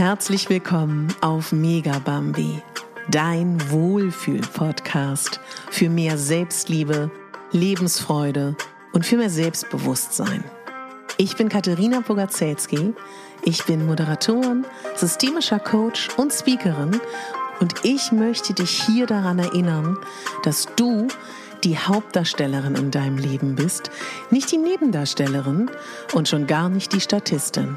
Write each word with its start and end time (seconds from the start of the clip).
Herzlich 0.00 0.48
willkommen 0.48 1.08
auf 1.20 1.52
Mega 1.52 1.98
Bambi, 1.98 2.62
dein 3.10 3.60
Wohlfühl-Podcast 3.70 5.40
für 5.70 5.90
mehr 5.90 6.16
Selbstliebe, 6.16 7.10
Lebensfreude 7.52 8.56
und 8.94 9.04
für 9.04 9.18
mehr 9.18 9.28
Selbstbewusstsein. 9.28 10.42
Ich 11.18 11.36
bin 11.36 11.50
Katharina 11.50 12.00
Bogacelski, 12.00 12.94
ich 13.44 13.66
bin 13.66 13.84
Moderatorin, 13.84 14.64
systemischer 14.96 15.58
Coach 15.58 16.08
und 16.16 16.32
Speakerin 16.32 16.98
und 17.60 17.74
ich 17.82 18.10
möchte 18.10 18.54
dich 18.54 18.82
hier 18.82 19.04
daran 19.04 19.38
erinnern, 19.38 19.98
dass 20.44 20.66
du 20.76 21.08
die 21.62 21.76
Hauptdarstellerin 21.76 22.74
in 22.74 22.90
deinem 22.90 23.18
Leben 23.18 23.54
bist, 23.54 23.90
nicht 24.30 24.50
die 24.50 24.56
Nebendarstellerin 24.56 25.70
und 26.14 26.26
schon 26.26 26.46
gar 26.46 26.70
nicht 26.70 26.94
die 26.94 27.02
Statistin. 27.02 27.76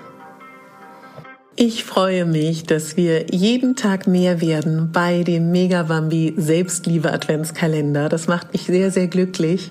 Ich 1.55 1.83
freue 1.83 2.25
mich, 2.25 2.63
dass 2.63 2.97
wir 2.97 3.27
jeden 3.29 3.75
Tag 3.75 4.07
mehr 4.07 4.41
werden 4.41 4.89
bei 4.91 5.21
dem 5.21 5.51
Megabambi 5.51 6.33
Selbstliebe 6.35 7.13
Adventskalender. 7.13 8.09
Das 8.09 8.27
macht 8.27 8.53
mich 8.53 8.63
sehr, 8.63 8.89
sehr 8.89 9.05
glücklich. 9.05 9.69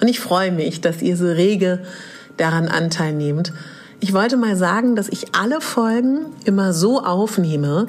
Und 0.00 0.08
ich 0.08 0.18
freue 0.18 0.50
mich, 0.50 0.80
dass 0.80 1.02
ihr 1.02 1.16
so 1.16 1.26
rege 1.26 1.82
daran 2.36 2.66
Anteil 2.66 3.12
nehmt. 3.12 3.52
Ich 4.00 4.12
wollte 4.12 4.36
mal 4.36 4.56
sagen, 4.56 4.96
dass 4.96 5.08
ich 5.08 5.32
alle 5.32 5.60
Folgen 5.60 6.26
immer 6.46 6.72
so 6.72 7.00
aufnehme, 7.00 7.86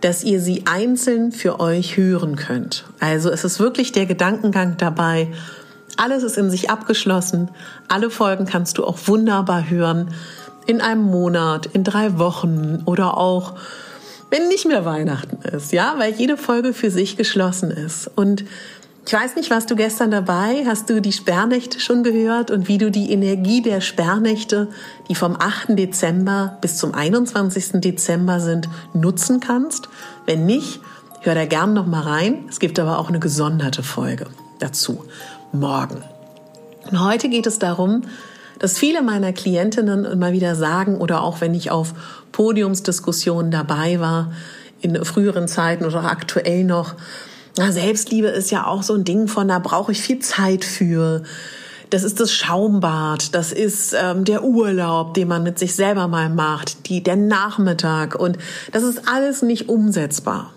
dass 0.00 0.24
ihr 0.24 0.40
sie 0.40 0.64
einzeln 0.66 1.30
für 1.30 1.60
euch 1.60 1.96
hören 1.96 2.34
könnt. 2.34 2.86
Also 2.98 3.30
es 3.30 3.44
ist 3.44 3.60
wirklich 3.60 3.92
der 3.92 4.06
Gedankengang 4.06 4.78
dabei. 4.78 5.28
Alles 5.96 6.24
ist 6.24 6.38
in 6.38 6.50
sich 6.50 6.70
abgeschlossen. 6.70 7.50
Alle 7.86 8.10
Folgen 8.10 8.46
kannst 8.46 8.78
du 8.78 8.84
auch 8.84 8.98
wunderbar 9.06 9.70
hören. 9.70 10.12
In 10.66 10.80
einem 10.80 11.02
Monat, 11.02 11.66
in 11.66 11.84
drei 11.84 12.18
Wochen 12.18 12.82
oder 12.84 13.16
auch 13.16 13.54
wenn 14.30 14.46
nicht 14.46 14.66
mehr 14.66 14.84
Weihnachten 14.84 15.42
ist, 15.42 15.72
ja, 15.72 15.94
weil 15.98 16.14
jede 16.14 16.36
Folge 16.36 16.72
für 16.72 16.90
sich 16.90 17.16
geschlossen 17.16 17.70
ist. 17.70 18.08
Und 18.14 18.44
ich 19.06 19.12
weiß 19.12 19.34
nicht, 19.34 19.50
warst 19.50 19.68
du 19.70 19.74
gestern 19.74 20.12
dabei? 20.12 20.64
Hast 20.66 20.88
du 20.88 21.00
die 21.00 21.12
Sperrnächte 21.12 21.80
schon 21.80 22.04
gehört 22.04 22.52
und 22.52 22.68
wie 22.68 22.78
du 22.78 22.92
die 22.92 23.10
Energie 23.10 23.60
der 23.60 23.80
Sperrnächte, 23.80 24.68
die 25.08 25.16
vom 25.16 25.34
8. 25.36 25.70
Dezember 25.70 26.58
bis 26.60 26.76
zum 26.76 26.94
21. 26.94 27.80
Dezember 27.80 28.38
sind, 28.38 28.68
nutzen 28.94 29.40
kannst? 29.40 29.88
Wenn 30.26 30.46
nicht, 30.46 30.80
hör 31.22 31.34
da 31.34 31.44
gern 31.44 31.72
noch 31.72 31.86
mal 31.86 32.02
rein. 32.02 32.44
Es 32.48 32.60
gibt 32.60 32.78
aber 32.78 32.98
auch 32.98 33.08
eine 33.08 33.18
gesonderte 33.18 33.82
Folge 33.82 34.26
dazu 34.60 35.04
morgen. 35.50 36.04
Und 36.88 37.04
heute 37.04 37.28
geht 37.28 37.46
es 37.46 37.58
darum, 37.58 38.02
dass 38.60 38.78
viele 38.78 39.02
meiner 39.02 39.32
Klientinnen 39.32 40.04
immer 40.04 40.32
wieder 40.32 40.54
sagen 40.54 40.98
oder 40.98 41.22
auch 41.22 41.40
wenn 41.40 41.54
ich 41.54 41.72
auf 41.72 41.94
Podiumsdiskussionen 42.30 43.50
dabei 43.50 43.98
war 43.98 44.32
in 44.80 45.04
früheren 45.04 45.48
Zeiten 45.48 45.84
oder 45.84 46.04
aktuell 46.04 46.64
noch, 46.64 46.94
na, 47.56 47.72
Selbstliebe 47.72 48.28
ist 48.28 48.50
ja 48.50 48.66
auch 48.66 48.82
so 48.82 48.94
ein 48.94 49.04
Ding 49.04 49.26
von, 49.26 49.48
da 49.48 49.58
brauche 49.58 49.92
ich 49.92 50.00
viel 50.00 50.20
Zeit 50.20 50.64
für. 50.64 51.22
Das 51.88 52.04
ist 52.04 52.20
das 52.20 52.32
Schaumbad, 52.32 53.34
das 53.34 53.50
ist 53.50 53.94
ähm, 54.00 54.24
der 54.24 54.44
Urlaub, 54.44 55.14
den 55.14 55.26
man 55.26 55.42
mit 55.42 55.58
sich 55.58 55.74
selber 55.74 56.06
mal 56.06 56.30
macht, 56.30 56.88
die, 56.88 57.02
der 57.02 57.16
Nachmittag 57.16 58.14
und 58.14 58.38
das 58.70 58.84
ist 58.84 59.08
alles 59.08 59.42
nicht 59.42 59.68
umsetzbar. 59.68 60.52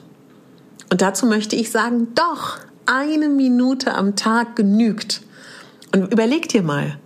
Und 0.92 1.02
dazu 1.02 1.26
möchte 1.26 1.56
ich 1.56 1.72
sagen, 1.72 2.10
doch, 2.14 2.60
eine 2.86 3.30
Minute 3.30 3.96
am 3.96 4.16
Tag 4.16 4.56
genügt. 4.56 5.22
Und 5.92 6.12
überleg 6.12 6.50
dir 6.50 6.62
mal, 6.62 6.98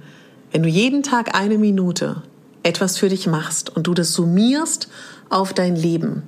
wenn 0.52 0.64
du 0.64 0.70
jeden 0.70 1.04
Tag 1.04 1.36
eine 1.36 1.58
Minute 1.58 2.24
etwas 2.64 2.98
für 2.98 3.10
dich 3.10 3.28
machst 3.28 3.76
und 3.76 3.88
du 3.88 3.94
das 3.94 4.14
summierst 4.14 4.90
auf 5.30 5.54
dein 5.54 5.76
Leben, 5.76 6.24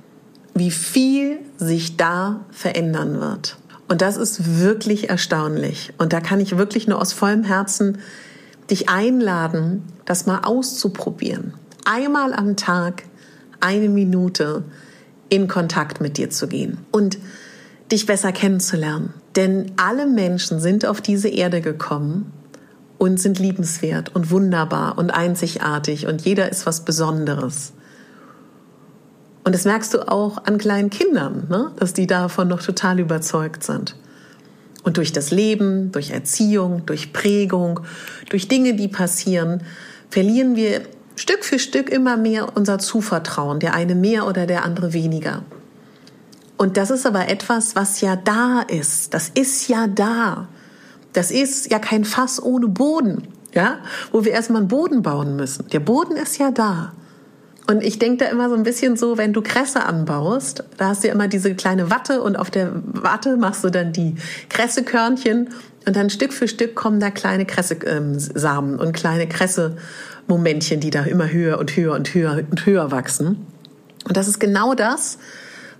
wie 0.54 0.70
viel 0.70 1.38
sich 1.58 1.96
da 1.96 2.40
verändern 2.50 3.20
wird. 3.20 3.56
Und 3.88 4.02
das 4.02 4.16
ist 4.16 4.60
wirklich 4.60 5.10
erstaunlich. 5.10 5.92
Und 5.98 6.12
da 6.12 6.20
kann 6.20 6.40
ich 6.40 6.56
wirklich 6.56 6.86
nur 6.86 7.00
aus 7.00 7.12
vollem 7.12 7.44
Herzen 7.44 7.98
dich 8.70 8.88
einladen, 8.88 9.82
das 10.04 10.26
mal 10.26 10.40
auszuprobieren. 10.44 11.54
Einmal 11.84 12.32
am 12.32 12.56
Tag 12.56 13.02
eine 13.58 13.88
Minute 13.88 14.64
in 15.28 15.48
Kontakt 15.48 16.00
mit 16.00 16.18
dir 16.18 16.30
zu 16.30 16.46
gehen 16.46 16.78
und 16.92 17.18
dich 17.90 18.06
besser 18.06 18.32
kennenzulernen. 18.32 19.12
Denn 19.34 19.72
alle 19.76 20.06
Menschen 20.06 20.60
sind 20.60 20.86
auf 20.86 21.00
diese 21.00 21.28
Erde 21.28 21.60
gekommen 21.60 22.32
und 23.00 23.18
sind 23.18 23.38
liebenswert 23.38 24.14
und 24.14 24.30
wunderbar 24.30 24.98
und 24.98 25.08
einzigartig 25.10 26.06
und 26.06 26.20
jeder 26.20 26.50
ist 26.50 26.66
was 26.66 26.84
Besonderes. 26.84 27.72
Und 29.42 29.54
das 29.54 29.64
merkst 29.64 29.94
du 29.94 30.06
auch 30.06 30.44
an 30.44 30.58
kleinen 30.58 30.90
Kindern, 30.90 31.46
ne? 31.48 31.72
dass 31.76 31.94
die 31.94 32.06
davon 32.06 32.48
noch 32.48 32.60
total 32.60 33.00
überzeugt 33.00 33.64
sind. 33.64 33.96
Und 34.82 34.98
durch 34.98 35.14
das 35.14 35.30
Leben, 35.30 35.92
durch 35.92 36.10
Erziehung, 36.10 36.84
durch 36.84 37.14
Prägung, 37.14 37.80
durch 38.28 38.48
Dinge, 38.48 38.74
die 38.74 38.88
passieren, 38.88 39.62
verlieren 40.10 40.54
wir 40.54 40.82
Stück 41.16 41.42
für 41.42 41.58
Stück 41.58 41.88
immer 41.88 42.18
mehr 42.18 42.54
unser 42.54 42.78
Zuvertrauen, 42.78 43.60
der 43.60 43.72
eine 43.72 43.94
mehr 43.94 44.26
oder 44.26 44.44
der 44.44 44.62
andere 44.62 44.92
weniger. 44.92 45.42
Und 46.58 46.76
das 46.76 46.90
ist 46.90 47.06
aber 47.06 47.28
etwas, 47.28 47.74
was 47.76 48.02
ja 48.02 48.16
da 48.16 48.60
ist. 48.60 49.14
Das 49.14 49.30
ist 49.30 49.68
ja 49.68 49.86
da. 49.86 50.48
Das 51.12 51.30
ist 51.30 51.70
ja 51.70 51.78
kein 51.78 52.04
Fass 52.04 52.42
ohne 52.42 52.68
Boden, 52.68 53.28
ja, 53.52 53.78
wo 54.12 54.24
wir 54.24 54.32
erstmal 54.32 54.60
einen 54.60 54.68
Boden 54.68 55.02
bauen 55.02 55.36
müssen. 55.36 55.68
Der 55.68 55.80
Boden 55.80 56.16
ist 56.16 56.38
ja 56.38 56.50
da. 56.50 56.92
Und 57.66 57.84
ich 57.84 58.00
denke 58.00 58.24
da 58.24 58.30
immer 58.30 58.48
so 58.48 58.56
ein 58.56 58.64
bisschen 58.64 58.96
so, 58.96 59.16
wenn 59.16 59.32
du 59.32 59.42
Kresse 59.42 59.84
anbaust, 59.84 60.64
da 60.76 60.88
hast 60.88 61.04
du 61.04 61.08
ja 61.08 61.14
immer 61.14 61.28
diese 61.28 61.54
kleine 61.54 61.88
Watte 61.88 62.20
und 62.20 62.36
auf 62.36 62.50
der 62.50 62.72
Watte 62.74 63.36
machst 63.36 63.62
du 63.62 63.70
dann 63.70 63.92
die 63.92 64.16
Kressekörnchen 64.48 65.50
und 65.86 65.94
dann 65.94 66.10
Stück 66.10 66.32
für 66.32 66.48
Stück 66.48 66.74
kommen 66.74 66.98
da 66.98 67.10
kleine 67.10 67.46
Kresse-Samen 67.46 68.76
und 68.76 68.92
kleine 68.92 69.28
Kresse-Momentchen, 69.28 70.80
die 70.80 70.90
da 70.90 71.04
immer 71.04 71.30
höher 71.30 71.58
und 71.58 71.76
höher 71.76 71.94
und 71.94 72.12
höher 72.12 72.42
und 72.50 72.66
höher 72.66 72.90
wachsen. 72.90 73.46
Und 74.04 74.16
das 74.16 74.26
ist 74.26 74.40
genau 74.40 74.74
das, 74.74 75.18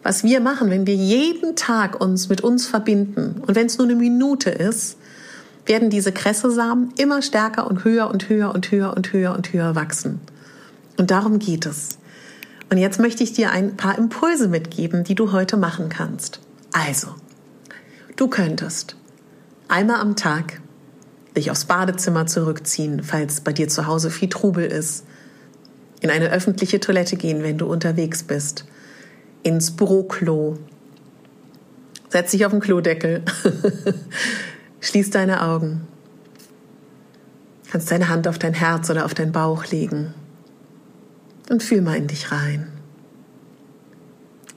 was 0.02 0.24
wir 0.24 0.40
machen, 0.40 0.70
wenn 0.70 0.86
wir 0.86 0.94
jeden 0.94 1.56
Tag 1.56 2.00
uns 2.00 2.28
mit 2.28 2.40
uns 2.40 2.66
verbinden. 2.66 3.42
Und 3.46 3.54
wenn 3.54 3.66
es 3.66 3.78
nur 3.78 3.86
eine 3.86 3.96
Minute 3.96 4.50
ist, 4.50 4.96
werden 5.66 5.90
diese 5.90 6.12
Kressesamen 6.12 6.92
immer 6.96 7.22
stärker 7.22 7.66
und 7.66 7.84
höher 7.84 8.10
und 8.10 8.28
höher 8.28 8.54
und 8.54 8.70
höher 8.70 8.96
und 8.96 9.12
höher 9.12 9.34
und 9.34 9.52
höher 9.52 9.74
wachsen. 9.74 10.20
Und 10.96 11.10
darum 11.10 11.38
geht 11.38 11.66
es. 11.66 11.98
Und 12.70 12.78
jetzt 12.78 13.00
möchte 13.00 13.22
ich 13.24 13.32
dir 13.32 13.50
ein 13.50 13.76
paar 13.76 13.98
Impulse 13.98 14.48
mitgeben, 14.48 15.04
die 15.04 15.14
du 15.14 15.32
heute 15.32 15.56
machen 15.56 15.88
kannst. 15.88 16.40
Also, 16.72 17.08
du 18.16 18.28
könntest 18.28 18.96
einmal 19.68 20.00
am 20.00 20.16
Tag 20.16 20.60
dich 21.36 21.50
aufs 21.50 21.64
Badezimmer 21.64 22.26
zurückziehen, 22.26 23.02
falls 23.02 23.40
bei 23.40 23.52
dir 23.52 23.68
zu 23.68 23.86
Hause 23.86 24.10
viel 24.10 24.28
Trubel 24.28 24.66
ist, 24.66 25.04
in 26.00 26.10
eine 26.10 26.30
öffentliche 26.30 26.80
Toilette 26.80 27.16
gehen, 27.16 27.42
wenn 27.42 27.58
du 27.58 27.66
unterwegs 27.66 28.22
bist, 28.22 28.64
ins 29.42 29.70
Büroklo, 29.70 30.58
setz 32.08 32.32
dich 32.32 32.44
auf 32.44 32.52
den 32.52 32.60
Klodeckel, 32.60 33.22
schließ 34.80 35.10
deine 35.10 35.42
Augen, 35.42 35.86
kannst 37.70 37.90
deine 37.90 38.08
Hand 38.08 38.28
auf 38.28 38.38
dein 38.38 38.54
Herz 38.54 38.90
oder 38.90 39.04
auf 39.04 39.14
deinen 39.14 39.32
Bauch 39.32 39.66
legen 39.66 40.14
und 41.48 41.62
fühl 41.62 41.82
mal 41.82 41.96
in 41.96 42.06
dich 42.06 42.32
rein. 42.32 42.68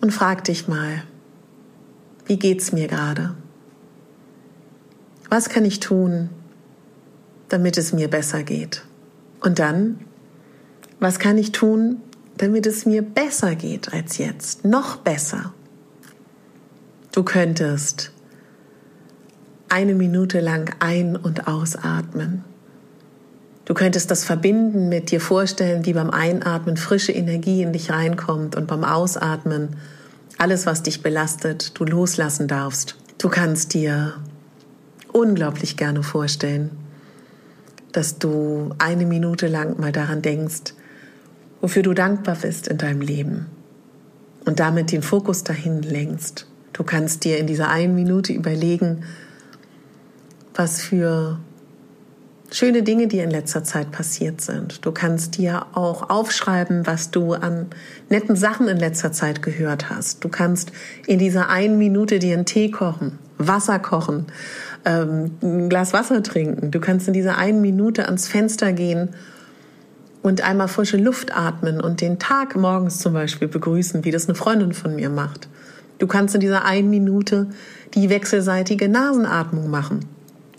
Und 0.01 0.11
frag 0.11 0.44
dich 0.44 0.67
mal, 0.67 1.03
wie 2.25 2.38
geht's 2.38 2.71
mir 2.71 2.88
gerade? 2.88 3.35
Was 5.29 5.50
kann 5.50 5.65
ich 5.65 5.79
tun, 5.79 6.29
damit 7.50 7.77
es 7.77 7.94
mir 7.94 8.09
besser 8.09 8.44
geht? 8.44 8.83
Und 9.39 9.59
dann, 9.59 10.00
was 11.00 11.19
kann 11.19 11.38
ich 11.38 11.51
tun, 11.51 12.01
damit 12.38 12.65
es 12.65 12.85
mir 12.85 13.01
besser 13.01 13.56
geht 13.56 13.94
als 13.94 14.18
jetzt? 14.18 14.65
Noch 14.65 14.97
besser. 14.97 15.53
Du 17.12 17.24
könntest 17.24 18.12
eine 19.69 19.95
Minute 19.95 20.39
lang 20.39 20.75
ein- 20.80 21.15
und 21.15 21.47
ausatmen. 21.47 22.44
Du 23.65 23.74
könntest 23.74 24.12
das 24.12 24.25
verbinden 24.25 24.89
mit 24.89 25.09
dir 25.12 25.21
vorstellen, 25.21 25.85
wie 25.85 25.94
beim 25.94 26.09
Einatmen 26.09 26.75
frische 26.75 27.12
Energie 27.12 27.62
in 27.62 27.71
dich 27.71 27.91
reinkommt 27.91 28.56
und 28.56 28.68
beim 28.68 28.83
Ausatmen 28.83 29.77
alles, 30.38 30.65
was 30.65 30.83
dich 30.83 31.01
belastet, 31.01 31.79
du 31.79 31.86
loslassen 31.86 32.47
darfst. 32.47 32.97
Du 33.18 33.29
kannst 33.29 33.74
dir 33.74 34.13
unglaublich 35.12 35.77
gerne 35.77 36.03
vorstellen, 36.03 36.71
dass 37.94 38.18
du 38.18 38.71
eine 38.79 39.06
Minute 39.06 39.47
lang 39.47 39.79
mal 39.79 39.91
daran 39.91 40.21
denkst, 40.21 40.74
wofür 41.63 41.81
du 41.81 41.94
dankbar 41.94 42.36
bist 42.42 42.68
in 42.68 42.77
deinem 42.77 43.00
Leben 43.00 43.45
und 44.44 44.60
damit 44.60 44.92
den 44.92 45.01
Fokus 45.01 45.45
dahin 45.45 45.81
lenkst. 45.81 46.45
Du 46.74 46.83
kannst 46.83 47.24
dir 47.24 47.38
in 47.38 47.48
dieser 47.48 47.69
einen 47.69 47.95
Minute 47.95 48.33
überlegen, 48.33 49.06
was 50.54 50.81
für 50.81 51.39
schöne 52.51 52.83
Dinge, 52.83 53.07
die 53.07 53.19
in 53.19 53.31
letzter 53.31 53.63
Zeit 53.63 53.92
passiert 53.92 54.42
sind. 54.42 54.86
Du 54.86 54.92
kannst 54.92 55.38
dir 55.38 55.68
auch 55.71 56.10
aufschreiben, 56.10 56.86
was 56.86 57.12
du 57.12 57.31
an 57.31 57.68
netten 58.10 58.36
Sachen 58.36 58.68
in 58.68 58.77
letzter 58.77 59.13
Zeit 59.13 59.42
gehört 59.42 59.89
hast. 59.89 60.21
Du 60.21 60.27
kannst 60.27 60.74
in 61.07 61.18
dieser 61.18 61.48
einen 61.48 61.77
Minute 61.77 62.19
dir 62.19 62.33
einen 62.33 62.45
Tee 62.45 62.71
kochen, 62.71 63.19
Wasser 63.38 63.80
kochen, 63.80 64.25
ähm, 64.83 65.38
ein 65.42 65.69
Glas 65.69 65.94
Wasser 65.94 66.24
trinken. 66.24 66.71
Du 66.71 66.81
kannst 66.81 67.07
in 67.07 67.13
dieser 67.13 67.38
einen 67.38 67.62
Minute 67.62 68.04
ans 68.07 68.27
Fenster 68.27 68.74
gehen 68.74 69.15
und 70.24 70.42
einmal 70.42 70.70
frische 70.70 70.98
Luft 70.98 71.36
atmen 71.36 71.80
und 71.80 72.02
den 72.02 72.18
Tag 72.18 72.56
morgens 72.56 72.98
zum 72.98 73.14
Beispiel 73.14 73.48
begrüßen, 73.48 74.06
wie 74.06 74.12
das 74.12 74.28
eine 74.28 74.36
Freundin 74.36 74.74
von 74.74 74.96
mir 74.96 75.10
macht. 75.10 75.50
Du 76.00 76.08
kannst 76.08 76.34
in 76.34 76.42
dieser 76.42 76.66
einen 76.66 76.90
Minute 76.90 77.48
die 77.94 78.10
wechselseitige 78.10 78.90
Nasenatmung 78.90 79.70
machen. 79.70 80.06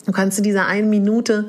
Du 0.06 0.12
kannst 0.12 0.38
in 0.38 0.44
dieser 0.44 0.66
einen 0.66 0.90
Minute 0.90 1.48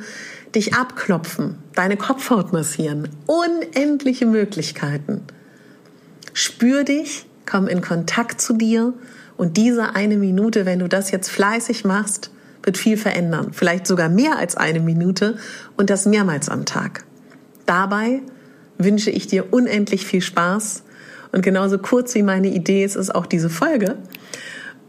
dich 0.55 0.73
abklopfen, 0.73 1.57
deine 1.75 1.97
Kopfhaut 1.97 2.53
massieren. 2.53 3.09
Unendliche 3.27 4.25
Möglichkeiten. 4.25 5.21
Spür 6.33 6.85
dich, 6.85 7.25
komm 7.45 7.67
in 7.67 7.81
Kontakt 7.81 8.39
zu 8.39 8.53
dir 8.53 8.93
und 9.35 9.57
diese 9.57 9.93
eine 9.93 10.15
Minute, 10.15 10.65
wenn 10.65 10.79
du 10.79 10.87
das 10.87 11.11
jetzt 11.11 11.29
fleißig 11.29 11.83
machst, 11.83 12.31
wird 12.63 12.77
viel 12.77 12.95
verändern. 12.95 13.49
Vielleicht 13.51 13.85
sogar 13.85 14.07
mehr 14.07 14.37
als 14.37 14.55
eine 14.55 14.79
Minute 14.79 15.37
und 15.75 15.89
das 15.89 16.05
mehrmals 16.05 16.47
am 16.47 16.65
Tag. 16.65 17.03
Dabei 17.65 18.21
wünsche 18.77 19.09
ich 19.09 19.27
dir 19.27 19.53
unendlich 19.53 20.05
viel 20.05 20.21
Spaß 20.21 20.83
und 21.31 21.41
genauso 21.41 21.77
kurz 21.77 22.15
wie 22.15 22.23
meine 22.23 22.47
Idee 22.47 22.83
ist, 22.85 22.95
ist 22.95 23.13
auch 23.13 23.25
diese 23.25 23.49
Folge. 23.49 23.97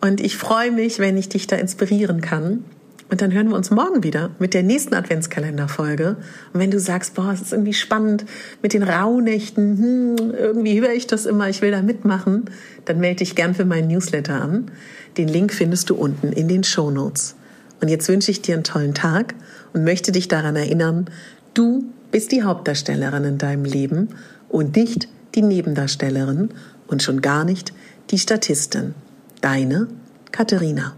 Und 0.00 0.20
ich 0.20 0.36
freue 0.36 0.70
mich, 0.70 0.98
wenn 0.98 1.16
ich 1.16 1.28
dich 1.28 1.46
da 1.46 1.56
inspirieren 1.56 2.20
kann. 2.20 2.64
Und 3.08 3.20
dann 3.20 3.32
hören 3.32 3.48
wir 3.48 3.56
uns 3.56 3.70
morgen 3.70 4.02
wieder 4.02 4.30
mit 4.38 4.52
der 4.52 4.62
nächsten 4.64 4.94
Adventskalenderfolge. 4.94 6.16
Und 6.52 6.60
wenn 6.60 6.72
du 6.72 6.80
sagst, 6.80 7.14
boah, 7.14 7.32
es 7.32 7.40
ist 7.40 7.52
irgendwie 7.52 7.72
spannend 7.72 8.24
mit 8.62 8.72
den 8.72 8.82
Rauhnächten, 8.82 9.78
hm, 9.78 10.34
irgendwie 10.36 10.80
höre 10.80 10.92
ich 10.92 11.06
das 11.06 11.24
immer, 11.24 11.48
ich 11.48 11.62
will 11.62 11.70
da 11.70 11.82
mitmachen, 11.82 12.44
dann 12.84 12.98
melde 12.98 13.18
dich 13.18 13.36
gern 13.36 13.54
für 13.54 13.64
meinen 13.64 13.88
Newsletter 13.88 14.40
an. 14.40 14.70
Den 15.16 15.28
Link 15.28 15.52
findest 15.52 15.90
du 15.90 15.94
unten 15.94 16.32
in 16.32 16.48
den 16.48 16.64
Show 16.64 16.90
Notes. 16.90 17.36
Und 17.80 17.88
jetzt 17.88 18.08
wünsche 18.08 18.30
ich 18.30 18.42
dir 18.42 18.54
einen 18.54 18.64
tollen 18.64 18.94
Tag 18.94 19.34
und 19.72 19.84
möchte 19.84 20.10
dich 20.10 20.28
daran 20.28 20.56
erinnern, 20.56 21.06
du 21.54 21.84
bist 22.10 22.32
die 22.32 22.42
Hauptdarstellerin 22.42 23.24
in 23.24 23.38
deinem 23.38 23.64
Leben 23.64 24.08
und 24.48 24.76
nicht 24.76 25.08
die 25.34 25.42
Nebendarstellerin 25.42 26.50
und 26.86 27.02
schon 27.02 27.20
gar 27.20 27.44
nicht 27.44 27.72
die 28.10 28.18
Statistin. 28.18 28.94
Deine 29.40 29.88
Katharina. 30.32 30.94